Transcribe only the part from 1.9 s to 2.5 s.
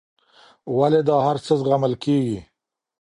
کېږي.